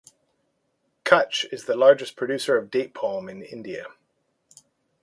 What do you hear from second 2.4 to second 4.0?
of date palm in India.